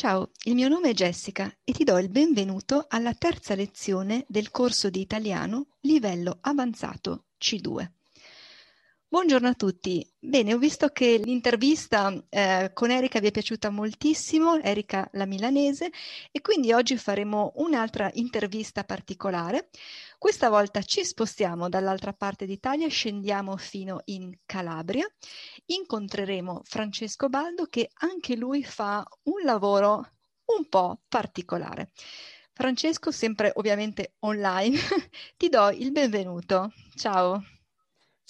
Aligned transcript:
Ciao, 0.00 0.30
il 0.44 0.54
mio 0.54 0.68
nome 0.68 0.88
è 0.88 0.94
Jessica 0.94 1.54
e 1.62 1.72
ti 1.72 1.84
do 1.84 1.98
il 1.98 2.08
benvenuto 2.08 2.86
alla 2.88 3.12
terza 3.12 3.54
lezione 3.54 4.24
del 4.28 4.50
corso 4.50 4.88
di 4.88 5.02
italiano 5.02 5.66
livello 5.80 6.38
avanzato 6.40 7.26
C2. 7.38 7.99
Buongiorno 9.12 9.48
a 9.48 9.54
tutti. 9.54 10.08
Bene, 10.20 10.54
ho 10.54 10.58
visto 10.58 10.90
che 10.90 11.16
l'intervista 11.16 12.14
eh, 12.28 12.70
con 12.72 12.92
Erika 12.92 13.18
vi 13.18 13.26
è 13.26 13.30
piaciuta 13.32 13.68
moltissimo, 13.68 14.60
Erika 14.60 15.08
la 15.14 15.26
milanese, 15.26 15.90
e 16.30 16.40
quindi 16.40 16.72
oggi 16.72 16.96
faremo 16.96 17.50
un'altra 17.56 18.08
intervista 18.14 18.84
particolare. 18.84 19.70
Questa 20.16 20.48
volta 20.48 20.80
ci 20.82 21.04
spostiamo 21.04 21.68
dall'altra 21.68 22.12
parte 22.12 22.46
d'Italia, 22.46 22.86
scendiamo 22.86 23.56
fino 23.56 24.00
in 24.04 24.32
Calabria, 24.46 25.08
incontreremo 25.64 26.60
Francesco 26.62 27.28
Baldo 27.28 27.64
che 27.64 27.90
anche 28.02 28.36
lui 28.36 28.62
fa 28.62 29.04
un 29.24 29.42
lavoro 29.42 30.08
un 30.56 30.68
po' 30.68 31.00
particolare. 31.08 31.90
Francesco, 32.52 33.10
sempre 33.10 33.50
ovviamente 33.56 34.14
online, 34.20 34.78
ti 35.36 35.48
do 35.48 35.68
il 35.70 35.90
benvenuto. 35.90 36.72
Ciao. 36.94 37.42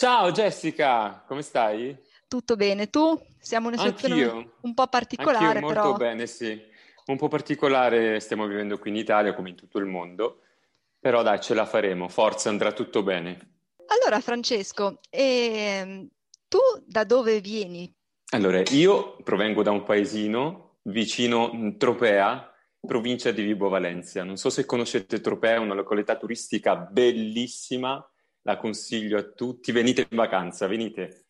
Ciao 0.01 0.33
Jessica, 0.33 1.23
come 1.27 1.43
stai? 1.43 1.95
Tutto 2.27 2.57
bene, 2.57 2.89
tu? 2.89 3.23
Siamo 3.39 3.69
in 3.69 3.75
una 3.75 3.83
situazione 3.83 4.53
un 4.63 4.73
po' 4.73 4.87
particolare, 4.87 5.59
Anch'io 5.59 5.61
molto 5.61 5.81
però. 5.83 5.97
bene, 5.97 6.27
sì. 6.27 6.59
Un 7.05 7.19
po' 7.19 7.29
particolare 7.29 8.19
stiamo 8.19 8.47
vivendo 8.47 8.79
qui 8.79 8.89
in 8.89 8.97
Italia 8.97 9.35
come 9.35 9.51
in 9.51 9.57
tutto 9.57 9.77
il 9.77 9.85
mondo, 9.85 10.41
però 10.99 11.21
dai, 11.23 11.39
ce 11.43 11.53
la 11.53 11.67
faremo, 11.67 12.09
forza, 12.09 12.49
andrà 12.49 12.73
tutto 12.73 13.03
bene. 13.03 13.57
Allora, 13.89 14.21
Francesco, 14.21 15.01
ehm, 15.11 16.09
tu 16.49 16.61
da 16.87 17.05
dove 17.05 17.43
vieni? 17.43 17.95
Allora, 18.31 18.63
io 18.71 19.17
provengo 19.23 19.63
da 19.63 19.71
un 19.71 19.83
paesino 19.83 20.79
vicino 20.85 21.75
Tropea, 21.77 22.51
provincia 22.81 23.33
di 23.33 23.43
Vibo 23.43 23.69
Valentia. 23.69 24.25
Non 24.25 24.39
so 24.39 24.49
se 24.49 24.65
conoscete 24.65 25.21
Tropea, 25.21 25.57
è 25.57 25.59
una 25.59 25.75
località 25.75 26.17
turistica 26.17 26.75
bellissima, 26.75 28.03
la 28.51 28.57
consiglio 28.57 29.19
a 29.19 29.23
tutti. 29.23 29.73
Venite 29.73 30.07
in 30.09 30.17
vacanza, 30.17 30.67
venite. 30.67 31.27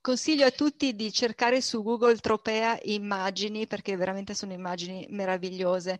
Consiglio 0.00 0.46
a 0.46 0.50
tutti 0.50 0.94
di 0.94 1.12
cercare 1.12 1.60
su 1.60 1.82
Google 1.82 2.16
Tropea 2.16 2.78
immagini, 2.84 3.66
perché 3.66 3.96
veramente 3.96 4.34
sono 4.34 4.52
immagini 4.52 5.04
meravigliose. 5.10 5.98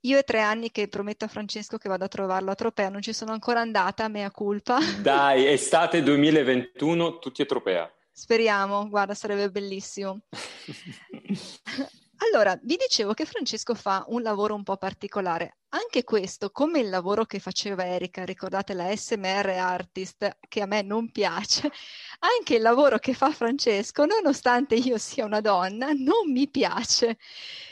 Io 0.00 0.18
è 0.18 0.24
tre 0.24 0.40
anni 0.40 0.70
che 0.70 0.88
prometto 0.88 1.24
a 1.24 1.28
Francesco 1.28 1.78
che 1.78 1.88
vado 1.88 2.04
a 2.04 2.08
trovarlo 2.08 2.50
a 2.50 2.54
Tropea, 2.54 2.90
non 2.90 3.00
ci 3.00 3.14
sono 3.14 3.32
ancora 3.32 3.60
andata, 3.60 4.08
mea 4.08 4.30
culpa. 4.30 4.78
Dai, 5.00 5.46
estate 5.46 6.02
2021, 6.02 7.18
tutti 7.18 7.40
a 7.42 7.46
Tropea. 7.46 7.90
Speriamo, 8.12 8.88
guarda, 8.88 9.14
sarebbe 9.14 9.50
bellissimo. 9.50 10.20
Allora, 12.18 12.58
vi 12.62 12.76
dicevo 12.76 13.12
che 13.12 13.26
Francesco 13.26 13.74
fa 13.74 14.04
un 14.08 14.22
lavoro 14.22 14.54
un 14.54 14.62
po' 14.62 14.76
particolare. 14.76 15.58
Anche 15.70 16.04
questo, 16.04 16.50
come 16.50 16.80
il 16.80 16.88
lavoro 16.88 17.26
che 17.26 17.38
faceva 17.38 17.84
Erika, 17.84 18.24
ricordate 18.24 18.72
la 18.72 18.94
SMR 18.94 19.48
artist, 19.48 20.38
che 20.48 20.62
a 20.62 20.66
me 20.66 20.80
non 20.80 21.10
piace, 21.10 21.70
anche 22.20 22.54
il 22.54 22.62
lavoro 22.62 22.98
che 22.98 23.12
fa 23.12 23.30
Francesco, 23.30 24.06
nonostante 24.06 24.76
io 24.76 24.96
sia 24.96 25.26
una 25.26 25.40
donna, 25.40 25.92
non 25.92 26.30
mi 26.32 26.48
piace. 26.48 27.18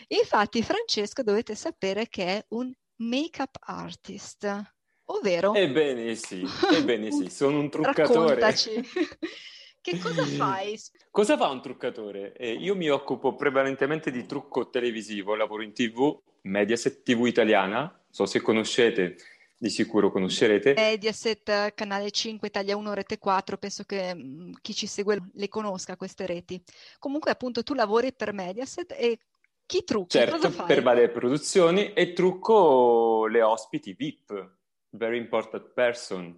Infatti, 0.09 0.63
Francesco 0.63 1.23
dovete 1.23 1.55
sapere 1.55 2.09
che 2.09 2.25
è 2.27 2.45
un 2.49 2.71
make-up 2.97 3.57
artist, 3.61 4.75
ovvero... 5.07 5.55
Ebbene 5.55 6.15
sì, 6.17 6.47
ebbene 6.71 7.11
sì, 7.11 7.31
sono 7.31 7.59
un 7.61 7.71
truccatore. 7.71 8.41
Raccontaci. 8.41 8.83
Che 9.85 9.99
cosa 9.99 10.25
fai? 10.25 10.81
Cosa 11.11 11.37
fa 11.37 11.49
un 11.49 11.61
truccatore? 11.61 12.33
Eh, 12.39 12.53
io 12.53 12.75
mi 12.75 12.89
occupo 12.89 13.35
prevalentemente 13.35 14.11
di 14.11 14.25
trucco 14.25 14.71
televisivo, 14.71 15.35
lavoro 15.35 15.61
in 15.61 15.75
TV, 15.75 16.19
Mediaset 16.45 17.03
TV 17.03 17.27
italiana, 17.27 17.95
so 18.09 18.25
se 18.25 18.41
conoscete, 18.41 19.17
di 19.59 19.69
sicuro 19.69 20.11
conoscerete. 20.11 20.73
Mediaset, 20.73 21.75
Canale 21.75 22.11
5, 22.11 22.49
Italia 22.49 22.75
1, 22.79 22.95
Rete 22.95 23.19
4, 23.19 23.59
penso 23.59 23.85
che 23.85 24.15
mh, 24.15 24.53
chi 24.63 24.73
ci 24.73 24.87
segue 24.87 25.21
le 25.35 25.49
conosca 25.49 25.99
queste 25.99 26.25
reti. 26.25 26.63
Comunque 26.99 27.31
appunto 27.31 27.63
tu 27.63 27.75
lavori 27.75 28.15
per 28.15 28.33
Mediaset 28.33 28.91
e 28.93 29.19
chi 29.67 29.85
trucca? 29.85 30.19
Certo, 30.19 30.65
per 30.65 30.81
varie 30.81 31.11
produzioni 31.11 31.93
e 31.93 32.15
trucco 32.15 33.27
le 33.27 33.43
ospiti 33.43 33.93
VIP, 33.93 34.51
very 34.93 35.19
important 35.19 35.75
person. 35.75 36.35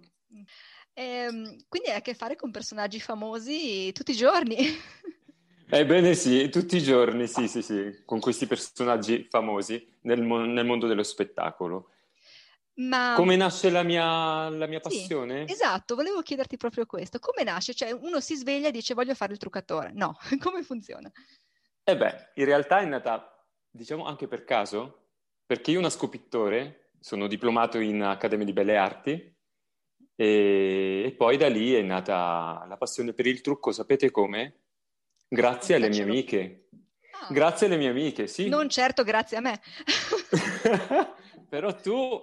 Ehm, 0.99 1.55
quindi 1.67 1.89
hai 1.89 1.97
a 1.97 2.01
che 2.01 2.15
fare 2.15 2.35
con 2.35 2.49
personaggi 2.49 2.99
famosi 2.99 3.91
tutti 3.91 4.11
i 4.11 4.15
giorni. 4.15 4.57
Ebbene 5.69 6.15
sì, 6.15 6.49
tutti 6.49 6.77
i 6.77 6.81
giorni, 6.81 7.27
sì, 7.27 7.47
sì, 7.47 7.61
sì, 7.61 8.01
con 8.03 8.19
questi 8.19 8.47
personaggi 8.47 9.27
famosi 9.29 9.95
nel, 10.01 10.23
mo- 10.23 10.45
nel 10.45 10.65
mondo 10.65 10.87
dello 10.87 11.03
spettacolo. 11.03 11.91
Ma 12.75 13.13
Come 13.15 13.35
nasce 13.35 13.69
la 13.69 13.83
mia, 13.83 14.49
la 14.49 14.65
mia 14.65 14.79
sì, 14.79 14.97
passione? 14.97 15.43
esatto, 15.43 15.93
volevo 15.93 16.21
chiederti 16.21 16.57
proprio 16.57 16.87
questo. 16.87 17.19
Come 17.19 17.43
nasce? 17.43 17.75
Cioè 17.75 17.91
uno 17.91 18.19
si 18.19 18.35
sveglia 18.35 18.69
e 18.69 18.71
dice 18.71 18.95
voglio 18.95 19.13
fare 19.13 19.33
il 19.33 19.39
truccatore. 19.39 19.91
No, 19.93 20.15
come 20.41 20.63
funziona? 20.63 21.11
Eh 21.83 21.95
beh, 21.95 22.31
in 22.35 22.45
realtà 22.45 22.79
è 22.79 22.85
nata, 22.85 23.45
diciamo, 23.69 24.05
anche 24.05 24.27
per 24.27 24.45
caso, 24.45 25.09
perché 25.45 25.69
io 25.71 25.79
nasco 25.81 26.09
pittore, 26.09 26.89
sono 26.99 27.27
diplomato 27.27 27.77
in 27.77 28.01
Accademia 28.01 28.45
di 28.45 28.53
Belle 28.53 28.77
Arti 28.77 29.36
e, 30.19 31.03
e 31.05 31.11
poi 31.11 31.37
da 31.37 31.47
lì 31.47 31.73
è 31.75 31.81
nata 31.83 32.65
la 32.67 32.75
passione 32.75 33.13
per 33.13 33.27
il 33.27 33.41
trucco, 33.41 33.71
sapete 33.71 34.09
come? 34.09 34.61
Grazie 35.27 35.75
alle 35.75 35.89
mie 35.89 36.01
amiche. 36.01 36.69
Ah, 37.11 37.31
Grazie 37.31 37.67
alle 37.67 37.77
mie 37.77 37.89
amiche, 37.89 38.25
sì. 38.25 38.49
non 38.49 38.67
certo 38.67 39.03
grazie 39.03 39.37
a 39.37 39.41
me. 39.41 39.61
Però 41.47 41.75
tu, 41.75 42.19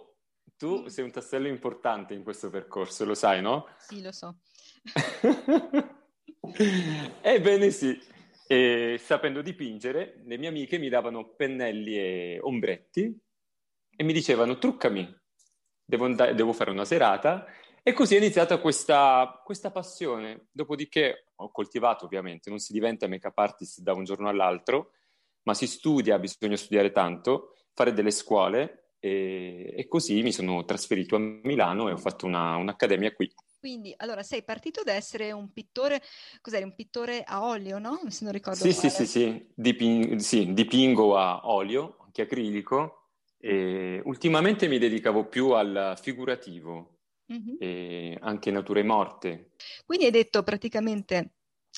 tu 0.56 0.88
sei 0.88 1.04
un 1.04 1.12
tassello 1.12 1.46
importante 1.46 2.14
in 2.14 2.24
questo 2.24 2.50
percorso, 2.50 3.04
lo 3.04 3.14
sai, 3.14 3.40
no? 3.40 3.68
Sì, 3.78 4.02
lo 4.02 4.10
so. 4.10 4.38
Ebbene 7.22 7.70
sì, 7.70 7.96
e 8.48 8.96
sapendo 8.98 9.40
dipingere, 9.40 10.20
le 10.24 10.36
mie 10.36 10.48
amiche 10.48 10.78
mi 10.78 10.88
davano 10.88 11.28
pennelli 11.28 11.96
e 11.96 12.38
ombretti 12.42 13.16
e 13.96 14.02
mi 14.02 14.12
dicevano 14.12 14.58
truccami, 14.58 15.16
devo, 15.84 16.06
and- 16.06 16.32
devo 16.32 16.52
fare 16.52 16.72
una 16.72 16.84
serata 16.84 17.46
e 17.86 17.92
così 17.92 18.14
è 18.14 18.18
iniziata 18.18 18.58
questa, 18.58 19.42
questa 19.44 19.70
passione. 19.70 20.46
Dopodiché 20.50 21.26
ho 21.36 21.50
coltivato 21.50 22.06
ovviamente, 22.06 22.48
non 22.48 22.58
si 22.58 22.72
diventa 22.72 23.06
make-up 23.06 23.36
artist 23.36 23.80
da 23.80 23.92
un 23.92 24.04
giorno 24.04 24.30
all'altro, 24.30 24.92
ma 25.42 25.52
si 25.52 25.66
studia, 25.66 26.18
bisogna 26.18 26.56
studiare 26.56 26.92
tanto, 26.92 27.56
fare 27.74 27.92
delle 27.92 28.10
scuole 28.10 28.94
e, 28.98 29.74
e 29.76 29.86
così 29.86 30.22
mi 30.22 30.32
sono 30.32 30.64
trasferito 30.64 31.16
a 31.16 31.18
Milano 31.18 31.90
e 31.90 31.92
ho 31.92 31.98
fatto 31.98 32.24
una- 32.24 32.56
un'accademia 32.56 33.12
qui. 33.12 33.30
Quindi, 33.60 33.92
allora, 33.98 34.22
sei 34.22 34.42
partito 34.42 34.82
da 34.82 34.92
essere 34.92 35.32
un 35.32 35.52
pittore, 35.52 36.00
cos'eri, 36.40 36.64
un 36.64 36.74
pittore 36.74 37.22
a 37.22 37.44
olio, 37.46 37.78
no? 37.78 38.00
Se 38.08 38.24
non 38.24 38.32
ricordo 38.32 38.60
Sì, 38.60 38.72
sì, 38.72 38.88
sì, 38.88 39.06
sì, 39.06 39.46
Dipin- 39.54 40.18
sì, 40.20 40.54
dipingo 40.54 41.16
a 41.18 41.48
olio, 41.50 41.98
anche 42.02 42.22
acrilico, 42.22 43.08
e 43.38 44.00
ultimamente 44.04 44.68
mi 44.68 44.78
dedicavo 44.78 45.26
più 45.26 45.50
al 45.50 45.98
figurativo, 46.00 46.93
Mhm. 47.28 47.56
e 47.58 48.18
anche 48.20 48.50
nature 48.50 48.82
morte. 48.82 49.50
Quindi 49.84 50.06
hai 50.06 50.10
detto 50.10 50.42
praticamente 50.42 51.32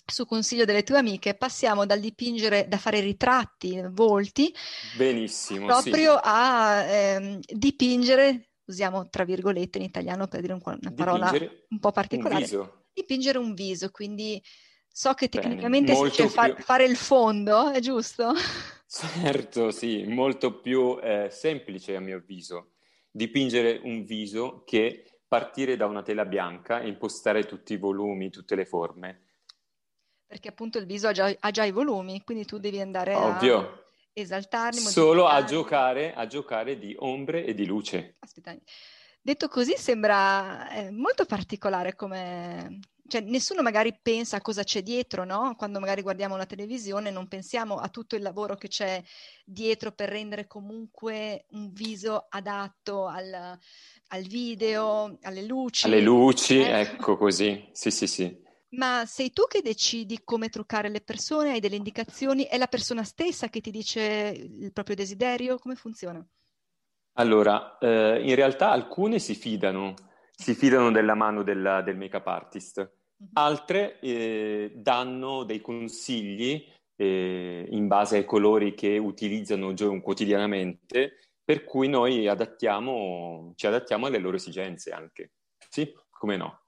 su 0.06 0.26
consiglio 0.26 0.64
delle 0.64 0.82
tue 0.82 0.98
amiche, 0.98 1.34
passiamo 1.34 1.86
dal 1.86 2.00
dipingere, 2.00 2.68
da 2.68 2.78
fare 2.78 3.00
ritratti, 3.00 3.80
volti, 3.90 4.52
Benissimo, 4.96 5.70
proprio 5.72 6.14
sì. 6.14 6.20
a 6.22 6.82
ehm, 6.84 7.40
dipingere, 7.46 8.50
usiamo 8.66 9.08
tra 9.08 9.24
virgolette 9.24 9.78
in 9.78 9.84
italiano 9.84 10.26
per 10.26 10.40
dire 10.40 10.52
un, 10.52 10.60
una 10.64 10.92
parola 10.92 11.26
Dipingere 11.28 11.66
un 11.68 11.78
po' 11.78 11.90
particolare, 11.92 12.44
un 12.44 12.50
viso. 12.50 12.84
dipingere 12.92 13.38
un 13.38 13.54
viso, 13.54 13.90
quindi 13.90 14.42
so 14.88 15.12
che 15.14 15.28
Bene, 15.30 15.38
tecnicamente 15.40 15.94
si 15.94 16.02
molto 16.02 16.22
dice 16.22 16.28
fa- 16.28 16.54
più- 16.54 16.56
fare 16.56 16.84
il 16.84 16.96
fondo, 16.96 17.70
è 17.70 17.80
giusto? 17.80 18.32
Certo, 18.88 19.70
sì, 19.72 20.04
molto 20.04 20.60
più 20.60 20.98
eh, 21.02 21.28
semplice 21.30 21.96
a 21.96 22.00
mio 22.00 22.18
avviso 22.18 22.72
dipingere 23.10 23.80
un 23.82 24.04
viso 24.04 24.62
che 24.64 25.15
partire 25.28 25.76
da 25.76 25.86
una 25.86 26.02
tela 26.02 26.24
bianca 26.24 26.80
e 26.80 26.88
impostare 26.88 27.44
tutti 27.44 27.72
i 27.72 27.78
volumi, 27.78 28.30
tutte 28.30 28.54
le 28.54 28.64
forme. 28.64 29.22
Perché 30.26 30.48
appunto 30.48 30.78
il 30.78 30.86
viso 30.86 31.08
ha 31.08 31.12
già, 31.12 31.34
ha 31.38 31.50
già 31.50 31.64
i 31.64 31.70
volumi, 31.70 32.22
quindi 32.24 32.44
tu 32.44 32.58
devi 32.58 32.80
andare 32.80 33.14
a 33.14 33.26
Ovvio, 33.26 33.90
esaltarli, 34.12 34.80
solo 34.80 35.26
a 35.26 35.44
giocare, 35.44 36.14
a 36.14 36.26
giocare 36.26 36.78
di 36.78 36.94
ombre 36.98 37.44
e 37.44 37.54
di 37.54 37.66
luce. 37.66 38.16
Aspetta, 38.18 38.56
detto 39.20 39.48
così 39.48 39.76
sembra 39.76 40.68
eh, 40.70 40.90
molto 40.90 41.24
particolare 41.26 41.94
come... 41.94 42.80
Cioè, 43.08 43.20
nessuno 43.20 43.62
magari 43.62 43.96
pensa 44.02 44.38
a 44.38 44.40
cosa 44.40 44.64
c'è 44.64 44.82
dietro, 44.82 45.22
no? 45.22 45.54
Quando 45.56 45.78
magari 45.78 46.02
guardiamo 46.02 46.36
la 46.36 46.44
televisione 46.44 47.12
non 47.12 47.28
pensiamo 47.28 47.76
a 47.76 47.88
tutto 47.88 48.16
il 48.16 48.22
lavoro 48.22 48.56
che 48.56 48.66
c'è 48.66 49.00
dietro 49.44 49.92
per 49.92 50.08
rendere 50.08 50.48
comunque 50.48 51.44
un 51.50 51.70
viso 51.70 52.26
adatto 52.28 53.06
al, 53.06 53.56
al 54.08 54.22
video, 54.22 55.18
alle 55.22 55.42
luci. 55.44 55.86
Alle 55.86 56.00
luci, 56.00 56.58
Eh. 56.58 56.80
ecco 56.80 57.16
così. 57.16 57.68
Sì, 57.72 57.90
sì, 57.90 58.06
sì. 58.06 58.44
Ma 58.70 59.04
sei 59.06 59.30
tu 59.32 59.44
che 59.46 59.62
decidi 59.62 60.20
come 60.24 60.48
truccare 60.48 60.88
le 60.88 61.00
persone? 61.00 61.52
Hai 61.52 61.60
delle 61.60 61.76
indicazioni? 61.76 62.44
È 62.44 62.58
la 62.58 62.66
persona 62.66 63.04
stessa 63.04 63.48
che 63.48 63.60
ti 63.60 63.70
dice 63.70 64.02
il 64.36 64.72
proprio 64.72 64.96
desiderio? 64.96 65.58
Come 65.58 65.76
funziona? 65.76 66.24
Allora, 67.18 67.78
eh, 67.78 68.20
in 68.22 68.34
realtà 68.34 68.70
alcune 68.70 69.18
si 69.18 69.34
fidano, 69.34 69.94
si 70.34 70.54
fidano 70.54 70.90
della 70.90 71.14
mano 71.14 71.42
della- 71.42 71.80
del 71.80 71.96
make-up 71.96 72.26
artist, 72.26 72.78
Mhm. 73.18 73.28
altre 73.32 73.98
eh, 74.00 74.72
danno 74.74 75.44
dei 75.44 75.60
consigli 75.62 76.62
eh, 76.98 77.66
in 77.70 77.86
base 77.88 78.16
ai 78.16 78.24
colori 78.24 78.74
che 78.74 78.96
utilizzano 78.98 79.74
quotidianamente, 80.02 81.18
per 81.46 81.64
cui 81.64 81.88
noi 81.88 82.28
adattiamo, 82.28 83.54
ci 83.56 83.68
adattiamo 83.68 84.06
alle 84.06 84.18
loro 84.18 84.36
esigenze 84.36 84.90
anche. 84.92 85.34
Sì, 85.70 85.92
come 86.10 86.36
no? 86.36 86.64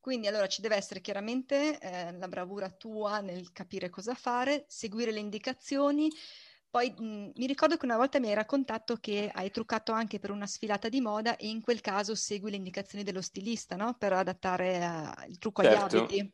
Quindi 0.00 0.26
allora 0.26 0.46
ci 0.46 0.60
deve 0.62 0.76
essere 0.76 1.00
chiaramente 1.00 1.78
eh, 1.78 2.12
la 2.16 2.28
bravura 2.28 2.70
tua 2.70 3.20
nel 3.20 3.52
capire 3.52 3.90
cosa 3.90 4.14
fare, 4.14 4.64
seguire 4.68 5.12
le 5.12 5.20
indicazioni. 5.20 6.10
Poi 6.70 6.90
mh, 6.96 7.32
mi 7.36 7.46
ricordo 7.46 7.76
che 7.76 7.84
una 7.84 7.96
volta 7.96 8.18
mi 8.20 8.28
hai 8.28 8.34
raccontato 8.34 8.96
che 8.96 9.30
hai 9.32 9.50
truccato 9.50 9.92
anche 9.92 10.18
per 10.18 10.30
una 10.30 10.46
sfilata 10.46 10.88
di 10.88 11.00
moda 11.00 11.36
e 11.36 11.48
in 11.48 11.60
quel 11.60 11.80
caso 11.80 12.14
segui 12.14 12.50
le 12.50 12.56
indicazioni 12.56 13.04
dello 13.04 13.20
stilista, 13.22 13.76
no? 13.76 13.94
Per 13.98 14.12
adattare 14.12 14.76
eh, 15.24 15.28
il 15.28 15.38
trucco 15.38 15.62
agli 15.62 15.74
Certo. 15.74 15.74
abiti. 15.74 16.32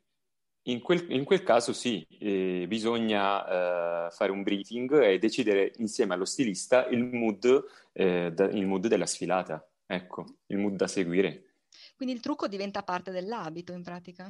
In 0.69 0.81
quel, 0.81 1.07
in 1.13 1.25
quel 1.25 1.45
caso 1.45 1.73
sì, 1.73 2.05
eh, 2.19 2.65
bisogna 2.67 4.07
eh, 4.07 4.11
fare 4.11 4.33
un 4.33 4.43
briefing 4.43 5.01
e 5.01 5.19
decidere 5.19 5.73
insieme 5.77 6.15
allo 6.15 6.25
stilista 6.25 6.87
il 6.87 7.05
mood, 7.05 7.65
eh, 7.93 8.33
da- 8.33 8.47
il 8.51 8.67
mood 8.67 8.89
della 8.89 9.07
sfilata, 9.07 9.65
ecco, 9.87 10.25
il 10.47 10.59
mood 10.59 10.75
da 10.75 10.89
seguire. 10.89 11.55
Quindi 11.95 12.15
il 12.17 12.21
trucco 12.21 12.49
diventa 12.49 12.83
parte 12.83 13.13
dell'abito 13.13 13.73
in 13.73 13.83
pratica. 13.83 14.29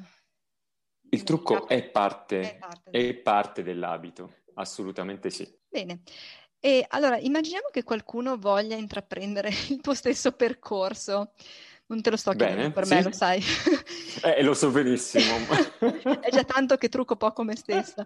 Il 1.08 1.22
trucco 1.22 1.68
è 1.68 1.82
parte, 1.84 2.40
È 2.40 2.58
parte 2.58 2.90
è 2.90 3.14
parte 3.14 3.62
dell'abito, 3.62 4.34
assolutamente 4.54 5.30
sì. 5.30 5.50
Bene. 5.68 6.00
E 6.58 6.84
allora 6.88 7.16
immaginiamo 7.18 7.68
che 7.70 7.82
qualcuno 7.82 8.36
voglia 8.36 8.76
intraprendere 8.76 9.48
il 9.70 9.80
tuo 9.80 9.94
stesso 9.94 10.32
percorso. 10.32 11.32
Non 11.88 12.02
te 12.02 12.10
lo 12.10 12.16
sto 12.16 12.32
chiedendo 12.32 12.60
Bene, 12.62 12.72
per 12.72 12.86
sì. 12.86 12.94
me, 12.94 13.02
lo 13.02 13.12
sai. 13.12 13.42
Eh, 14.22 14.42
lo 14.42 14.54
so 14.54 14.70
benissimo. 14.70 15.36
È 16.20 16.30
già 16.30 16.42
tanto 16.42 16.76
che 16.76 16.88
trucco 16.88 17.16
poco 17.16 17.44
me 17.44 17.54
stessa. 17.54 18.04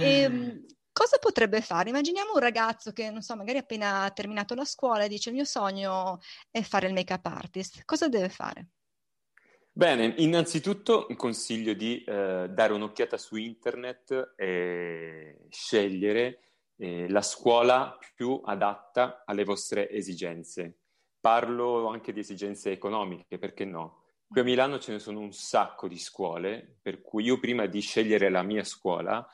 Ehm, 0.00 0.66
cosa 0.92 1.16
potrebbe 1.18 1.62
fare? 1.62 1.88
Immaginiamo 1.88 2.32
un 2.34 2.40
ragazzo 2.40 2.92
che, 2.92 3.10
non 3.10 3.22
so, 3.22 3.34
magari 3.36 3.56
ha 3.56 3.62
appena 3.62 4.10
terminato 4.14 4.54
la 4.54 4.66
scuola 4.66 5.04
e 5.04 5.08
dice 5.08 5.30
il 5.30 5.36
mio 5.36 5.44
sogno 5.44 6.20
è 6.50 6.60
fare 6.60 6.86
il 6.86 6.92
make-up 6.92 7.24
artist. 7.26 7.84
Cosa 7.84 8.08
deve 8.08 8.28
fare? 8.28 8.68
Bene, 9.72 10.14
innanzitutto 10.18 11.06
consiglio 11.16 11.72
di 11.72 12.04
eh, 12.04 12.48
dare 12.50 12.72
un'occhiata 12.74 13.16
su 13.16 13.36
internet 13.36 14.34
e 14.36 15.46
scegliere 15.48 16.40
eh, 16.76 17.08
la 17.08 17.22
scuola 17.22 17.96
più 18.14 18.40
adatta 18.44 19.22
alle 19.24 19.44
vostre 19.44 19.88
esigenze. 19.90 20.79
Parlo 21.20 21.88
anche 21.88 22.12
di 22.12 22.20
esigenze 22.20 22.70
economiche, 22.72 23.38
perché 23.38 23.64
no? 23.64 24.04
Qui 24.26 24.40
a 24.40 24.44
Milano 24.44 24.78
ce 24.78 24.92
ne 24.92 24.98
sono 24.98 25.20
un 25.20 25.32
sacco 25.32 25.88
di 25.88 25.98
scuole, 25.98 26.78
per 26.80 27.02
cui 27.02 27.24
io 27.24 27.38
prima 27.38 27.66
di 27.66 27.80
scegliere 27.80 28.30
la 28.30 28.42
mia 28.42 28.64
scuola 28.64 29.26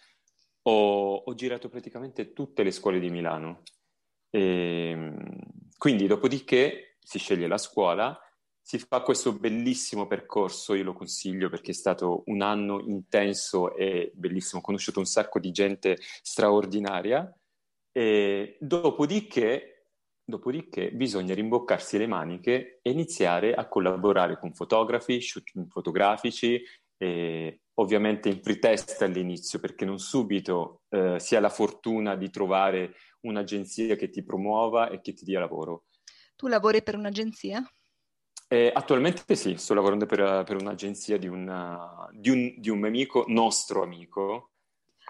ho, 0.63 1.15
ho 1.15 1.35
girato 1.35 1.69
praticamente 1.69 2.33
tutte 2.33 2.63
le 2.63 2.71
scuole 2.71 2.99
di 2.99 3.11
Milano. 3.11 3.63
E, 4.31 5.13
quindi 5.77 6.07
dopodiché 6.07 6.97
si 6.99 7.19
sceglie 7.19 7.47
la 7.47 7.59
scuola 7.59 8.19
si 8.67 8.81
fa 8.81 9.01
questo 9.01 9.33
bellissimo 9.33 10.09
percorso, 10.09 10.75
io 10.75 10.83
lo 10.83 10.93
consiglio 10.93 11.49
perché 11.49 11.71
è 11.71 11.75
stato 11.75 12.25
un 12.27 12.43
anno 12.43 12.81
intenso 12.81 13.77
e 13.77 14.11
bellissimo, 14.13 14.61
ho 14.61 14.65
conosciuto 14.65 14.99
un 14.99 15.05
sacco 15.05 15.39
di 15.39 15.53
gente 15.53 15.99
straordinaria 16.01 17.33
e 17.93 18.57
dopodiché, 18.59 19.76
dopodiché 20.27 20.91
bisogna 20.91 21.35
rimboccarsi 21.35 21.97
le 21.97 22.09
maniche 22.09 22.81
e 22.83 22.91
iniziare 22.91 23.55
a 23.55 23.69
collaborare 23.69 24.39
con 24.39 24.53
fotografi, 24.53 25.21
shooting 25.21 25.69
fotografici, 25.71 26.61
e 26.99 27.61
ovviamente 27.75 28.29
in 28.29 28.41
pretest 28.41 29.01
all'inizio 29.03 29.61
perché 29.61 29.85
non 29.85 29.99
subito 29.99 30.83
eh, 30.89 31.21
si 31.21 31.37
ha 31.37 31.41
la 31.41 31.49
fortuna 31.49 32.17
di 32.17 32.31
trovare 32.31 32.95
un'agenzia 33.21 33.97
che 33.97 34.11
ti 34.11 34.25
promuova 34.25 34.89
e 34.89 35.01
che 35.01 35.13
ti 35.13 35.25
dia 35.25 35.41
lavoro. 35.41 35.85
Tu 36.35 36.49
lavori 36.49 36.83
per 36.83 36.97
un'agenzia? 36.97 37.63
Eh, 38.49 38.71
attualmente 38.73 39.35
sì, 39.35 39.57
sto 39.57 39.75
lavorando 39.75 40.07
per, 40.07 40.45
per 40.45 40.57
un'agenzia 40.57 41.19
di, 41.19 41.27
una, 41.27 42.09
di, 42.13 42.31
un, 42.31 42.55
di 42.57 42.71
un 42.71 42.85
amico, 42.85 43.25
nostro 43.29 43.83
amico. 43.83 44.53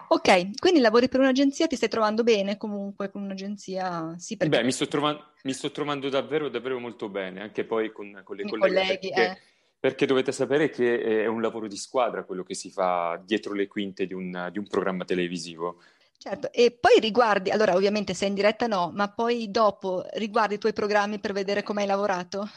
Ok, 0.09 0.59
quindi 0.59 0.79
lavori 0.79 1.09
per 1.09 1.19
un'agenzia, 1.19 1.67
ti 1.67 1.75
stai 1.75 1.89
trovando 1.89 2.23
bene 2.23 2.55
comunque 2.55 3.09
con 3.09 3.23
un'agenzia? 3.23 4.15
Sì, 4.17 4.37
perché 4.37 4.57
Beh, 4.57 4.63
mi 4.63 4.71
sto, 4.71 4.87
trovando, 4.87 5.33
mi 5.43 5.53
sto 5.53 5.71
trovando 5.71 6.07
davvero, 6.07 6.47
davvero 6.49 6.79
molto 6.79 7.09
bene, 7.09 7.41
anche 7.41 7.65
poi 7.65 7.91
con, 7.91 8.21
con 8.23 8.37
le 8.37 8.43
i 8.43 8.47
colleghe, 8.47 8.73
colleghi, 8.73 9.09
perché, 9.09 9.31
eh. 9.31 9.41
perché 9.79 10.05
dovete 10.05 10.31
sapere 10.31 10.69
che 10.69 11.23
è 11.23 11.25
un 11.25 11.41
lavoro 11.41 11.67
di 11.67 11.75
squadra 11.75 12.23
quello 12.23 12.43
che 12.43 12.53
si 12.53 12.69
fa 12.69 13.21
dietro 13.23 13.53
le 13.53 13.67
quinte 13.67 14.05
di 14.05 14.13
un, 14.13 14.47
di 14.51 14.59
un 14.59 14.67
programma 14.67 15.03
televisivo. 15.03 15.81
Certo, 16.17 16.51
e 16.51 16.71
poi 16.71 16.99
riguardi, 16.99 17.51
allora 17.51 17.75
ovviamente 17.75 18.13
sei 18.13 18.29
in 18.29 18.33
diretta 18.33 18.65
no, 18.65 18.91
ma 18.93 19.09
poi 19.11 19.51
dopo 19.51 20.05
riguardi 20.13 20.55
i 20.55 20.57
tuoi 20.57 20.73
programmi 20.73 21.19
per 21.19 21.33
vedere 21.33 21.63
come 21.63 21.81
hai 21.81 21.87
lavorato? 21.87 22.49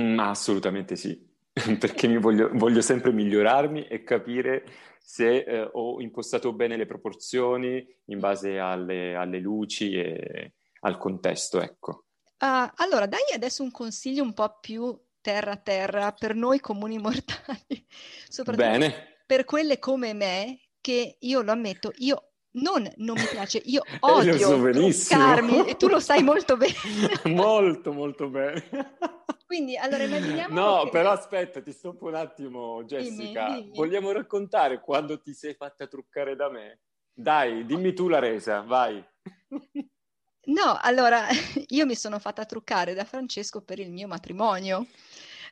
Mm, 0.00 0.18
assolutamente 0.18 0.96
sì, 0.96 1.18
perché 1.78 2.06
mi 2.08 2.18
voglio, 2.18 2.50
voglio 2.52 2.80
sempre 2.80 3.12
migliorarmi 3.12 3.86
e 3.86 4.02
capire 4.02 4.64
se 5.10 5.38
eh, 5.38 5.68
ho 5.72 6.00
impostato 6.00 6.52
bene 6.52 6.76
le 6.76 6.86
proporzioni 6.86 7.84
in 8.04 8.20
base 8.20 8.60
alle, 8.60 9.16
alle 9.16 9.40
luci 9.40 9.92
e 9.94 10.52
al 10.82 10.98
contesto, 10.98 11.60
ecco. 11.60 12.04
Uh, 12.38 12.70
allora, 12.76 13.06
dai 13.06 13.34
adesso 13.34 13.64
un 13.64 13.72
consiglio 13.72 14.22
un 14.22 14.32
po' 14.32 14.58
più 14.60 14.96
terra 15.20 15.50
a 15.50 15.56
terra 15.56 16.12
per 16.12 16.36
noi 16.36 16.60
comuni 16.60 16.98
mortali, 16.98 17.84
soprattutto 18.28 18.68
Bene. 18.68 19.16
per 19.26 19.44
quelle 19.44 19.80
come 19.80 20.14
me, 20.14 20.60
che 20.80 21.16
io 21.18 21.42
lo 21.42 21.50
ammetto, 21.50 21.90
io 21.96 22.29
non, 22.52 22.90
non 22.96 23.16
mi 23.18 23.26
piace, 23.30 23.60
io 23.64 23.82
Eh, 23.90 23.96
odio 24.00 24.38
so 24.38 24.58
benissimo. 24.58 25.20
truccarmi 25.22 25.66
e 25.68 25.76
tu 25.76 25.88
lo 25.88 26.00
sai 26.00 26.22
molto 26.22 26.56
bene. 26.56 26.74
molto, 27.26 27.92
molto 27.92 28.28
bene. 28.28 28.62
Quindi, 29.46 29.76
allora 29.76 30.04
immaginiamo 30.04 30.54
No, 30.54 30.82
che- 30.84 30.90
però 30.90 31.10
aspetta, 31.10 31.60
ti 31.60 31.72
stoppo 31.72 32.06
un 32.06 32.14
attimo, 32.14 32.84
Jessica. 32.84 33.46
dimmi. 33.54 33.72
Vogliamo 33.74 34.12
raccontare 34.12 34.80
quando 34.80 35.20
ti 35.20 35.34
sei 35.34 35.54
fatta 35.54 35.86
truccare 35.88 36.36
da 36.36 36.48
me? 36.48 36.80
Dai, 37.12 37.66
dimmi 37.66 37.92
tu 37.92 38.06
la 38.08 38.20
resa, 38.20 38.60
vai. 38.60 39.04
No, 40.44 40.78
allora 40.80 41.26
io 41.68 41.84
mi 41.84 41.94
sono 41.96 42.18
fatta 42.18 42.44
truccare 42.46 42.94
da 42.94 43.04
Francesco 43.04 43.60
per 43.62 43.78
il 43.80 43.90
mio 43.90 44.06
matrimonio. 44.06 44.86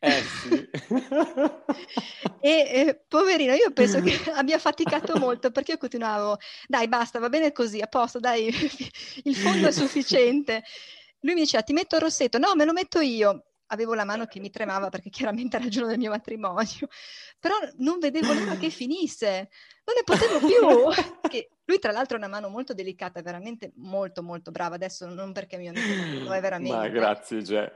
Eh 0.01 0.23
sì. 0.23 0.69
E 2.41 2.51
eh, 2.51 3.05
poverino, 3.09 3.53
io 3.53 3.73
penso 3.73 4.01
che 4.01 4.17
abbia 4.33 4.59
faticato 4.59 5.19
molto 5.19 5.51
perché 5.51 5.73
io 5.73 5.79
continuavo, 5.79 6.39
dai, 6.69 6.87
basta, 6.87 7.19
va 7.19 7.29
bene 7.29 7.51
così, 7.51 7.81
a 7.81 7.87
posto, 7.89 8.21
dai, 8.21 8.47
il 9.25 9.37
fondo 9.37 9.67
è 9.67 9.73
sufficiente. 9.73 10.63
Lui 11.21 11.35
mi 11.35 11.41
diceva, 11.41 11.65
ti 11.65 11.73
metto 11.73 11.97
il 11.97 12.03
rossetto, 12.03 12.39
no, 12.39 12.55
me 12.55 12.65
lo 12.65 12.73
metto 12.73 13.01
io. 13.01 13.48
Avevo 13.69 13.95
la 13.95 14.05
mano 14.05 14.27
che 14.27 14.41
mi 14.41 14.51
tremava 14.51 14.89
perché 14.89 15.11
chiaramente 15.11 15.57
era 15.57 15.65
il 15.65 15.71
giorno 15.71 15.89
del 15.89 15.99
mio 15.99 16.11
matrimonio, 16.11 16.89
però 17.39 17.55
non 17.79 17.99
vedevo 17.99 18.33
l'ora 18.33 18.57
che 18.57 18.71
finisse, 18.71 19.51
non 19.85 19.97
ne 19.97 20.03
potevo 20.05 20.39
più. 20.39 21.17
Che 21.29 21.51
lui 21.65 21.79
tra 21.79 21.93
l'altro 21.93 22.17
ha 22.17 22.19
una 22.19 22.29
mano 22.29 22.49
molto 22.49 22.73
delicata, 22.73 23.21
veramente 23.21 23.73
molto 23.77 24.23
molto 24.23 24.51
brava, 24.51 24.77
adesso 24.77 25.07
non 25.07 25.33
perché 25.33 25.59
mio 25.59 25.71
amico 25.71 26.25
lo 26.25 26.35
è 26.35 26.41
veramente. 26.41 26.77
Ma 26.77 26.89
grazie, 26.89 27.43
Gè. 27.43 27.71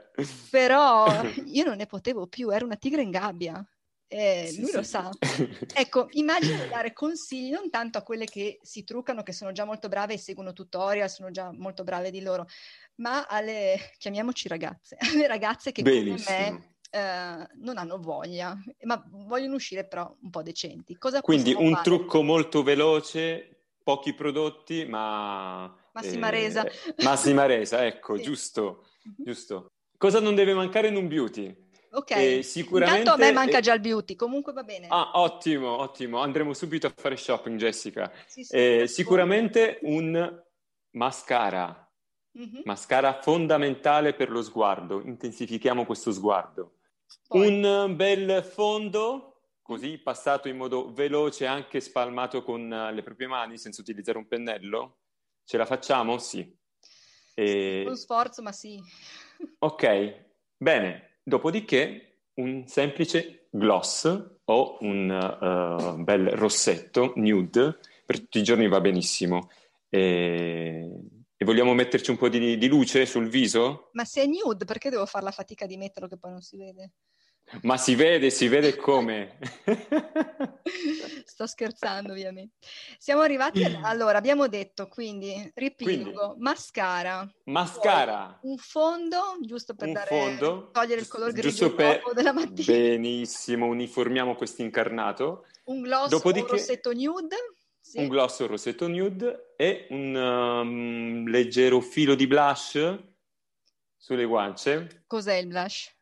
Però 0.49 1.05
io 1.45 1.63
non 1.63 1.77
ne 1.77 1.85
potevo 1.85 2.25
più, 2.25 2.49
ero 2.49 2.65
una 2.65 2.75
tigre 2.75 3.03
in 3.03 3.11
gabbia. 3.11 3.63
Eh, 4.07 4.47
sì, 4.47 4.59
lui 4.61 4.69
sì, 4.69 4.75
lo 4.75 4.83
sa. 4.83 5.09
ecco, 5.73 6.07
immagino 6.11 6.65
dare 6.67 6.93
consigli 6.93 7.51
non 7.51 7.71
tanto 7.71 7.97
a 7.97 8.03
quelle 8.03 8.25
che 8.25 8.59
si 8.61 8.83
truccano, 8.83 9.23
che 9.23 9.33
sono 9.33 9.51
già 9.51 9.65
molto 9.65 9.87
brave 9.89 10.13
e 10.13 10.19
seguono 10.19 10.53
tutorial, 10.53 11.09
sono 11.09 11.31
già 11.31 11.51
molto 11.51 11.83
brave 11.83 12.11
di 12.11 12.21
loro, 12.21 12.47
ma 12.95 13.25
alle, 13.27 13.91
chiamiamoci 13.97 14.47
ragazze, 14.47 14.97
alle 15.13 15.27
ragazze 15.27 15.71
che 15.71 15.81
Benissimo. 15.81 16.35
come 16.37 16.51
me 16.51 16.73
eh, 16.91 17.47
non 17.55 17.77
hanno 17.77 17.97
voglia, 17.99 18.55
ma 18.83 19.03
vogliono 19.09 19.55
uscire 19.55 19.85
però 19.85 20.15
un 20.21 20.29
po' 20.29 20.43
decenti. 20.43 20.95
Cosa 20.97 21.21
Quindi 21.21 21.53
un 21.53 21.71
fare? 21.71 21.83
trucco 21.83 22.21
molto 22.21 22.61
veloce, 22.61 23.65
pochi 23.83 24.13
prodotti, 24.13 24.85
ma... 24.85 25.75
Massima 25.93 26.27
eh, 26.27 26.31
resa. 26.31 26.65
Massima 27.03 27.45
resa, 27.45 27.85
ecco, 27.85 28.15
sì. 28.17 28.23
giusto, 28.23 28.85
mhm. 29.03 29.23
giusto. 29.25 29.71
Cosa 29.97 30.19
non 30.19 30.35
deve 30.35 30.53
mancare 30.53 30.89
in 30.89 30.95
un 30.95 31.07
beauty? 31.07 31.61
Ok, 31.93 32.11
eh, 32.11 32.43
sicuramente... 32.43 32.99
intanto 32.99 33.21
a 33.21 33.25
me 33.25 33.31
manca 33.31 33.59
già 33.59 33.73
il 33.73 33.79
beauty, 33.79 34.15
comunque 34.15 34.51
va 34.51 34.63
bene. 34.63 34.87
Ah, 34.89 35.11
ottimo, 35.13 35.77
ottimo, 35.77 36.19
andremo 36.19 36.53
subito 36.53 36.87
a 36.87 36.93
fare 36.95 37.15
shopping 37.15 37.57
Jessica. 37.57 38.11
Sì, 38.25 38.43
sì, 38.43 38.55
eh, 38.55 38.87
sicuramente 38.87 39.79
un 39.83 40.41
mascara, 40.91 41.82
mm-hmm. 42.37 42.61
mascara 42.65 43.21
fondamentale 43.21 44.13
per 44.13 44.29
lo 44.29 44.41
sguardo, 44.41 45.01
intensifichiamo 45.01 45.85
questo 45.85 46.11
sguardo. 46.11 46.77
Poi. 47.27 47.47
Un 47.47 47.95
bel 47.95 48.43
fondo, 48.43 49.41
così 49.61 49.97
passato 49.97 50.47
in 50.47 50.57
modo 50.57 50.91
veloce, 50.91 51.45
anche 51.45 51.79
spalmato 51.79 52.43
con 52.43 52.67
le 52.67 53.03
proprie 53.03 53.27
mani 53.27 53.57
senza 53.57 53.81
utilizzare 53.81 54.17
un 54.17 54.27
pennello. 54.27 54.97
Ce 55.43 55.57
la 55.57 55.65
facciamo? 55.65 56.17
Sì. 56.17 56.55
E... 57.33 57.83
Un 57.87 57.95
sforzo, 57.95 58.41
ma 58.41 58.51
sì. 58.51 58.81
Ok, 59.59 60.25
bene. 60.57 61.17
Dopodiché 61.23 62.27
un 62.35 62.65
semplice 62.67 63.47
gloss 63.49 64.05
o 64.45 64.77
un 64.81 65.09
uh, 65.09 66.01
bel 66.01 66.29
rossetto 66.29 67.13
nude 67.15 67.79
per 68.05 68.19
tutti 68.19 68.39
i 68.39 68.43
giorni 68.43 68.67
va 68.67 68.81
benissimo. 68.81 69.49
E, 69.89 70.89
e 71.43 71.45
vogliamo 71.45 71.73
metterci 71.73 72.09
un 72.09 72.17
po' 72.17 72.29
di, 72.29 72.57
di 72.57 72.67
luce 72.67 73.05
sul 73.05 73.27
viso? 73.27 73.89
Ma 73.91 74.05
se 74.05 74.23
è 74.23 74.25
nude, 74.25 74.63
perché 74.63 74.89
devo 74.89 75.05
fare 75.05 75.25
la 75.25 75.31
fatica 75.31 75.65
di 75.65 75.75
metterlo 75.75 76.07
che 76.07 76.17
poi 76.17 76.31
non 76.31 76.41
si 76.41 76.57
vede? 76.57 76.93
Ma 77.63 77.75
si 77.75 77.95
vede, 77.95 78.29
si 78.29 78.47
vede 78.47 78.75
come. 78.77 79.37
Sto 81.25 81.45
scherzando, 81.45 82.13
ovviamente. 82.13 82.55
Siamo 82.97 83.21
arrivati, 83.21 83.61
a... 83.61 83.79
allora, 83.83 84.17
abbiamo 84.17 84.47
detto, 84.47 84.87
quindi, 84.87 85.51
quindi, 85.75 86.13
mascara. 86.37 87.29
Mascara. 87.43 88.39
Un 88.43 88.55
fondo, 88.57 89.37
giusto 89.41 89.75
per 89.75 89.87
un 89.87 89.93
dare, 89.93 90.07
fondo, 90.07 90.69
togliere 90.71 91.01
il 91.01 91.07
colore 91.09 91.33
grigio 91.33 91.75
per... 91.75 92.01
della 92.13 92.31
mattina. 92.31 92.71
Benissimo, 92.71 93.65
uniformiamo 93.65 94.35
questo 94.35 94.61
incarnato. 94.61 95.45
Un 95.65 95.81
gloss 95.81 96.09
Dopodiché... 96.09 96.45
un 96.45 96.51
rossetto 96.51 96.93
nude. 96.93 97.35
Sì. 97.83 97.99
Un 97.99 98.07
gloss 98.07 98.39
un 98.39 98.47
rossetto 98.47 98.87
nude 98.87 99.55
e 99.57 99.87
un 99.89 100.15
um, 100.15 101.27
leggero 101.27 101.81
filo 101.81 102.15
di 102.15 102.25
blush 102.27 102.97
sulle 103.97 104.23
guance. 104.23 105.03
Cos'è 105.05 105.35
il 105.35 105.47
blush? 105.47 105.93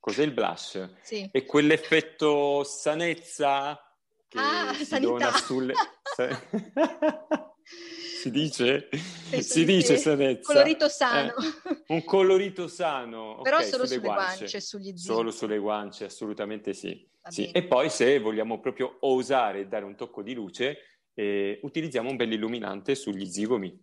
Cos'è 0.00 0.22
il 0.22 0.32
blush? 0.32 0.88
Sì. 1.02 1.28
È 1.30 1.44
quell'effetto 1.44 2.64
sanezza 2.64 3.78
che 4.26 4.38
ah, 4.38 4.72
si 4.72 4.86
sanità. 4.86 5.10
dona 5.10 5.30
sulle... 5.32 5.74
si 7.62 8.30
dice? 8.30 8.88
Sì, 8.90 9.42
si 9.42 9.64
dice 9.66 9.98
sanezza. 9.98 10.52
Colorito 10.52 10.88
sano. 10.88 11.34
Eh, 11.36 11.84
un 11.88 12.02
colorito 12.02 12.66
sano. 12.66 13.42
Però 13.42 13.58
okay, 13.58 13.68
solo 13.68 13.84
sulle, 13.84 13.98
sulle 14.00 14.14
guance. 14.14 14.36
guance, 14.36 14.60
sugli 14.60 14.90
zizi. 14.96 15.04
Solo 15.04 15.30
sulle 15.30 15.58
guance, 15.58 16.04
assolutamente 16.04 16.72
sì. 16.72 17.06
sì. 17.28 17.50
E 17.50 17.64
poi 17.64 17.90
se 17.90 18.18
vogliamo 18.20 18.58
proprio 18.58 18.96
osare 19.00 19.60
e 19.60 19.66
dare 19.66 19.84
un 19.84 19.96
tocco 19.96 20.22
di 20.22 20.32
luce, 20.32 20.78
eh, 21.20 21.60
utilizziamo 21.62 22.08
un 22.08 22.16
bel 22.16 22.32
illuminante 22.32 22.94
sugli 22.94 23.26
zigomi. 23.26 23.78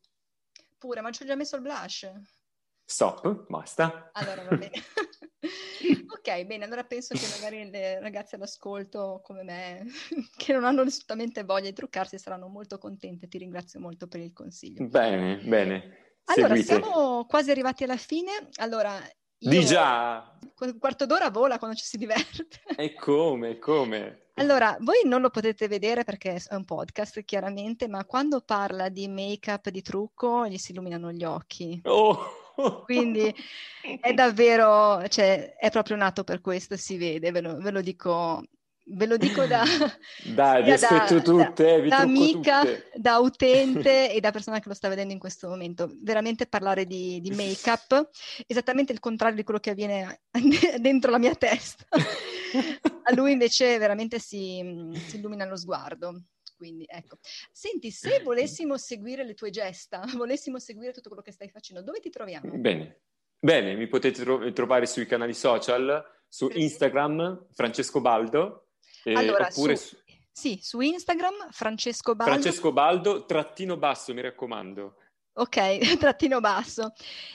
Pure, 0.78 1.02
ma 1.02 1.12
ci 1.12 1.22
ho 1.22 1.26
già 1.26 1.36
messo 1.36 1.56
il 1.56 1.62
blush. 1.62 2.12
Stop, 2.84 3.46
basta. 3.48 4.10
Allora 4.14 4.44
va 4.44 4.56
bene. 4.56 4.72
ok, 6.18 6.46
bene, 6.46 6.66
allora 6.66 6.84
penso 6.84 7.14
che 7.14 7.28
magari 7.36 7.70
le 7.70 8.00
ragazze 8.00 8.38
all'ascolto 8.38 9.22
come 9.24 9.44
me, 9.44 9.86
che 10.36 10.54
non 10.54 10.64
hanno 10.64 10.82
assolutamente 10.82 11.44
voglia 11.44 11.70
di 11.70 11.76
truccarsi, 11.76 12.18
saranno 12.18 12.48
molto 12.48 12.80
contente. 12.80 13.28
Ti 13.28 13.38
ringrazio 13.38 13.80
molto 13.80 14.08
per 14.08 14.22
il 14.22 14.34
consiglio. 14.34 14.88
Bene, 14.88 15.38
bene. 15.44 16.06
Allora, 16.26 16.56
Seguite. 16.56 16.66
siamo 16.66 17.26
quasi 17.26 17.52
arrivati 17.52 17.84
alla 17.84 17.98
fine. 17.98 18.50
Allora, 18.56 18.98
io... 19.40 19.50
Di 19.50 19.64
già! 19.64 20.40
Un 20.60 20.80
quarto 20.80 21.06
d'ora 21.06 21.30
vola 21.30 21.60
quando 21.60 21.78
ci 21.78 21.86
si 21.86 21.98
diverte. 21.98 22.48
E 22.76 22.96
come, 22.96 23.60
come? 23.60 24.27
Allora, 24.40 24.78
voi 24.82 25.02
non 25.06 25.22
lo 25.22 25.32
potete 25.32 25.68
vedere 25.68 26.04
perché 26.04 26.36
è 26.36 26.56
un 26.56 26.64
podcast, 26.64 27.24
chiaramente, 27.24 27.88
ma 27.88 28.06
quando 28.06 28.42
parla 28.42 28.88
di 28.90 29.08
make-up, 29.08 29.70
di 29.70 29.82
trucco, 29.82 30.48
gli 30.48 30.58
si 30.58 30.74
illuminano 30.74 31.12
gli 31.12 31.24
occhi. 31.24 31.82
Oh! 31.86 32.46
Quindi 32.84 33.34
è 34.02 34.14
davvero, 34.14 35.08
cioè, 35.08 35.56
è 35.56 35.72
proprio 35.72 35.96
nato 35.96 36.24
per 36.24 36.42
questo, 36.42 36.78
si 36.78 36.98
vede, 36.98 37.32
ve 37.32 37.42
lo, 37.42 37.58
ve 37.58 37.72
lo 37.72 37.82
dico 37.82 38.44
ve 38.90 39.06
lo 39.06 39.18
dico 39.18 39.46
da, 39.46 39.64
Dai, 40.24 40.64
vi 40.64 40.72
aspetto 40.72 41.22
tutte, 41.22 41.82
da, 41.82 41.88
da 41.88 41.98
amica, 41.98 42.60
tutte. 42.62 42.92
da 42.96 43.18
utente 43.18 44.12
e 44.14 44.20
da 44.20 44.32
persona 44.32 44.60
che 44.60 44.70
lo 44.70 44.76
sta 44.76 44.88
vedendo 44.88 45.14
in 45.14 45.20
questo 45.20 45.50
momento. 45.50 45.92
Veramente 46.02 46.48
parlare 46.48 46.86
di, 46.86 47.20
di 47.22 47.32
make-up, 47.32 48.10
esattamente 48.46 48.94
il 48.94 49.00
contrario 49.00 49.36
di 49.36 49.44
quello 49.44 49.60
che 49.60 49.72
avviene 49.72 50.22
dentro 50.80 51.12
la 51.12 51.18
mia 51.18 51.36
testa. 51.36 51.86
A 53.04 53.14
lui 53.14 53.32
invece 53.32 53.78
veramente 53.78 54.20
si, 54.20 54.92
si 55.08 55.18
illumina 55.18 55.46
lo 55.46 55.56
sguardo. 55.56 56.24
Quindi 56.58 56.86
ecco. 56.88 57.20
Senti, 57.52 57.92
se 57.92 58.22
volessimo 58.24 58.78
seguire 58.78 59.24
le 59.24 59.36
tue 59.36 59.52
gesta, 59.52 60.04
volessimo 60.18 60.60
seguire 60.60 60.92
tutto 60.92 61.10
quello 61.10 61.24
che 61.24 61.32
stai 61.32 61.50
facendo, 61.50 61.84
dove 61.84 62.00
ti 62.00 62.10
troviamo? 62.10 62.52
Bene. 62.58 63.02
Bene, 63.40 63.76
mi 63.76 63.88
potete 63.88 64.24
tro- 64.24 64.52
trovare 64.52 64.88
sui 64.88 65.06
canali 65.06 65.36
social, 65.36 66.04
su 66.28 66.50
Instagram 66.52 67.50
Francesco 67.54 68.02
Baldo, 68.02 68.70
eh, 69.04 69.14
allora, 69.14 69.46
oppure 69.46 69.76
su, 69.76 69.96
sì, 70.32 70.60
su 70.60 70.80
Instagram 70.80 71.52
Francesco 71.52 72.16
Baldo. 72.16 72.34
Francesco 72.34 72.72
Baldo, 72.74 73.26
trattino 73.26 73.78
basso, 73.78 74.14
mi 74.16 74.22
raccomando. 74.22 74.98
Ok, 75.40 75.80
trattino 76.00 76.40
basso. 76.40 76.94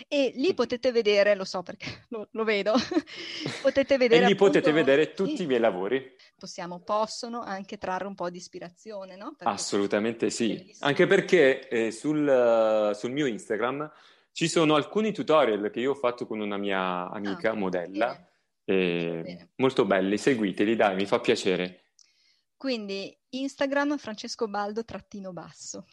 E 0.09 0.33
lì 0.35 0.55
potete 0.55 0.91
vedere, 0.91 1.37
lo 1.37 1.45
so 1.45 1.63
perché 1.63 2.05
lo, 2.11 2.29
lo 2.33 2.45
vedo, 2.45 2.75
potete 3.63 3.97
vedere... 3.97 4.23
e 4.23 4.27
lì 4.27 4.33
appunto, 4.33 4.53
potete 4.55 4.73
vedere 4.73 5.13
tutti 5.13 5.37
sì, 5.37 5.43
i 5.45 5.47
miei 5.47 5.61
lavori. 5.61 6.17
Possiamo, 6.37 6.81
possono 6.81 7.43
anche 7.43 7.79
trarre 7.79 8.07
un 8.07 8.17
po' 8.17 8.29
di 8.29 8.39
ispirazione, 8.39 9.15
no? 9.15 9.35
Perché 9.37 9.53
Assolutamente 9.53 10.31
sì, 10.31 10.75
anche 10.81 11.07
perché 11.07 11.69
eh, 11.69 11.91
sul, 11.93 12.91
sul, 12.95 13.13
mio 13.13 13.27
Instagram 13.27 13.89
ci 14.33 14.49
sono 14.49 14.75
alcuni 14.75 15.13
tutorial 15.13 15.71
che 15.71 15.79
io 15.79 15.93
ho 15.93 15.95
fatto 15.95 16.27
con 16.27 16.41
una 16.41 16.57
mia 16.57 17.09
amica 17.09 17.51
ah, 17.51 17.55
modella, 17.55 18.29
bene. 18.65 19.51
molto 19.57 19.85
belli, 19.85 20.19
seguiteli, 20.19 20.75
dai, 20.75 20.97
mi 20.97 21.07
fa 21.07 21.21
piacere. 21.21 21.85
Quindi 22.57 23.17
Instagram 23.31 23.97
Francesco 23.97 24.49
Baldo 24.49 24.85
trattino 24.85 25.33
basso. 25.33 25.85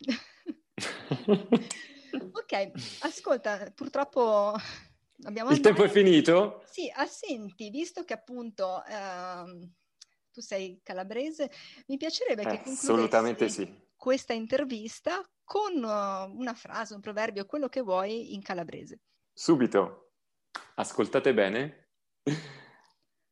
Ok, 2.11 2.71
ascolta, 3.01 3.71
purtroppo 3.75 4.53
abbiamo... 5.23 5.51
Il 5.51 5.59
tempo 5.59 5.83
è 5.83 5.89
finito? 5.89 6.63
Sì, 6.65 6.91
ah, 6.93 7.05
senti, 7.05 7.69
visto 7.69 8.03
che 8.03 8.13
appunto 8.13 8.83
uh, 8.85 9.69
tu 10.31 10.41
sei 10.41 10.79
calabrese, 10.83 11.51
mi 11.87 11.97
piacerebbe 11.97 12.43
che 12.43 12.61
eh, 12.65 12.71
Assolutamente 12.71 13.49
sì. 13.49 13.71
questa 13.95 14.33
intervista 14.33 15.21
con 15.43 15.75
uh, 15.75 16.37
una 16.37 16.53
frase, 16.53 16.93
un 16.93 17.01
proverbio, 17.01 17.45
quello 17.45 17.67
che 17.67 17.81
vuoi 17.81 18.33
in 18.33 18.41
calabrese. 18.41 19.01
Subito. 19.33 20.11
Ascoltate 20.75 21.33
bene. 21.33 21.89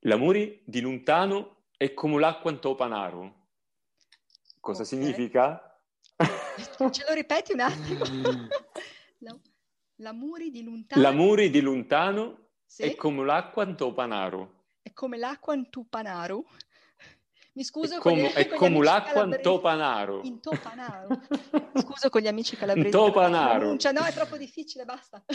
L'amore 0.02 0.62
di 0.66 0.82
lontano 0.82 1.66
è 1.78 1.94
come 1.94 2.20
l'acqua 2.20 2.52
in 2.52 2.60
topanaro. 2.60 3.48
Cosa 4.60 4.84
okay. 4.84 4.86
significa? 4.86 5.62
Ce 6.92 7.06
lo 7.08 7.14
ripeti 7.14 7.54
un 7.54 7.60
attimo? 7.60 8.04
La, 9.20 9.36
l'amore 9.96 10.50
di 10.50 10.64
lontano. 10.64 11.02
L'amore 11.02 11.50
di 11.50 11.62
lontano 11.62 12.50
sì? 12.66 12.84
è 12.84 12.96
come 12.96 13.26
l'acqua 13.26 13.64
in 13.64 13.76
Topanaro. 13.76 14.66
È 14.82 14.94
come 14.94 15.18
l'acqua 15.18 15.56
in 15.56 15.70
Tupanaro? 15.70 16.46
Mi 17.54 17.64
scuso 17.64 17.96
è 17.96 17.98
come, 17.98 18.22
con 18.22 18.30
gli, 18.30 18.34
è 18.34 18.48
con 18.48 18.58
come 18.58 18.84
l'acqua 18.84 19.24
in 19.24 19.40
Topanaro. 19.42 20.22
In 20.24 20.40
Topanaro. 20.40 21.08
Scuso 21.74 22.10
con 22.10 22.22
gli 22.22 22.28
amici 22.28 22.56
calabresi. 22.56 22.90
In 22.90 22.94
Topanaro. 22.94 23.72
No, 23.72 24.06
è 24.06 24.14
troppo 24.14 24.38
difficile, 24.38 24.86
basta. 24.86 25.24
ok, 25.26 25.34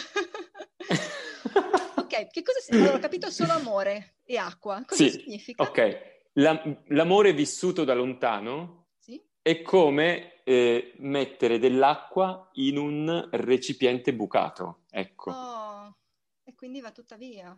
Ok, 1.99 2.29
che 2.29 2.43
cosa 2.43 2.61
significa? 2.61 2.75
Allora, 2.75 2.97
ho 2.97 3.01
capito 3.01 3.31
solo 3.31 3.53
amore 3.53 4.19
e 4.23 4.37
acqua. 4.37 4.85
Cosa 4.87 5.03
sì, 5.03 5.11
significa? 5.11 5.65
Ok, 5.65 6.11
La, 6.35 6.63
l'amore 6.89 7.33
vissuto 7.33 7.83
da 7.83 7.95
lontano 7.95 8.91
sì? 8.99 9.21
è 9.43 9.61
come 9.63 10.32
eh, 10.45 10.95
mettere 10.99 11.59
dell'acqua 11.59 12.49
in 12.55 12.77
un 12.79 13.29
recipiente 13.33 14.15
bucato. 14.15 14.83
Ecco. 14.91 15.31
Oh, 15.31 15.97
e 16.45 16.55
quindi 16.55 16.81
va 16.81 16.91
tutta 16.91 17.17
via. 17.17 17.57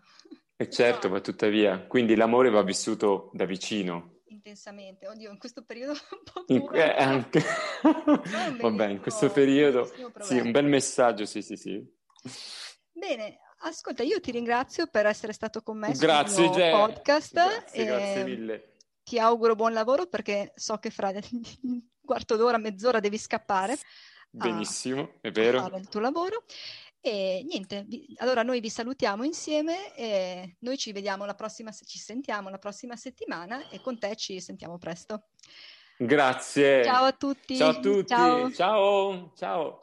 E 0.56 0.70
certo, 0.70 1.08
va 1.08 1.20
tuttavia. 1.20 1.86
Quindi 1.86 2.14
l'amore 2.14 2.50
va 2.50 2.62
vissuto 2.62 3.30
da 3.32 3.44
vicino. 3.44 4.20
Intensamente. 4.26 5.06
Oddio, 5.06 5.30
in 5.30 5.38
questo 5.38 5.64
periodo 5.64 5.92
un 6.10 6.22
po' 6.32 6.44
In, 6.48 6.58
duro. 6.58 6.72
eh, 6.74 6.94
anche... 6.96 7.42
Vabbè, 8.60 8.86
in 8.88 9.00
questo 9.00 9.30
periodo... 9.30 9.90
Sì, 10.20 10.38
un 10.38 10.50
bel 10.50 10.66
messaggio, 10.66 11.24
sì, 11.24 11.42
sì, 11.42 11.56
sì. 11.56 11.84
Bene, 12.92 13.38
ascolta, 13.58 14.02
io 14.02 14.20
ti 14.20 14.30
ringrazio 14.30 14.86
per 14.86 15.06
essere 15.06 15.32
stato 15.32 15.62
con 15.62 15.78
me 15.78 15.94
sul 15.94 16.04
Grazie, 16.04 16.50
Ge. 16.50 16.70
podcast. 16.70 17.32
Grazie, 17.32 17.82
e 17.82 17.84
grazie 17.84 18.24
mille. 18.24 18.72
Ti 19.02 19.18
auguro 19.18 19.54
buon 19.54 19.72
lavoro 19.72 20.06
perché 20.06 20.52
so 20.54 20.78
che 20.78 20.90
fra 20.90 21.12
quarto 22.04 22.36
d'ora, 22.36 22.58
mezz'ora 22.58 23.00
devi 23.00 23.18
scappare 23.18 23.72
a- 23.72 23.78
Benissimo, 24.30 25.14
è 25.20 25.28
a 25.28 25.30
vero. 25.30 25.60
fare 25.60 25.78
il 25.78 25.88
tuo 25.88 26.00
lavoro. 26.00 26.44
E 27.00 27.44
niente, 27.46 27.84
vi- 27.86 28.06
allora 28.18 28.42
noi 28.42 28.60
vi 28.60 28.70
salutiamo 28.70 29.24
insieme 29.24 29.94
e 29.94 30.56
noi 30.60 30.78
ci 30.78 30.90
vediamo 30.92 31.26
la 31.26 31.34
prossima, 31.34 31.70
ci 31.70 31.98
sentiamo 31.98 32.48
la 32.48 32.58
prossima 32.58 32.96
settimana 32.96 33.68
e 33.68 33.80
con 33.82 33.98
te 33.98 34.16
ci 34.16 34.40
sentiamo 34.40 34.78
presto. 34.78 35.24
Grazie. 35.98 36.82
Ciao 36.84 37.04
a 37.04 37.12
tutti. 37.12 37.56
Ciao 37.56 37.70
a 37.70 37.74
tutti. 37.80 38.06
Ciao. 38.06 38.50
Ciao. 38.52 39.32
Ciao. 39.36 39.78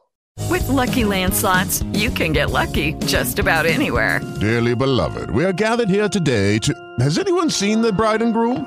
With 0.48 0.66
Lucky 0.68 1.04
Land 1.04 1.32
slots, 1.34 1.82
you 1.92 2.10
can 2.12 2.32
get 2.32 2.50
lucky 2.50 2.94
just 3.06 3.38
about 3.38 3.66
anywhere. 3.66 4.20
Dearly 4.40 4.74
beloved, 4.74 5.30
we 5.30 5.44
are 5.44 5.52
gathered 5.54 5.88
here 5.90 6.08
today 6.08 6.58
to. 6.58 6.72
Has 6.98 7.18
anyone 7.18 7.50
seen 7.50 7.82
the 7.82 7.92
bride 7.92 8.22
and 8.22 8.32
groom? 8.32 8.66